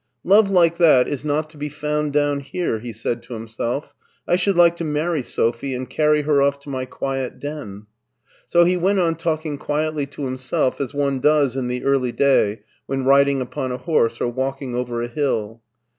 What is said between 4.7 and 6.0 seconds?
to marry Sophie and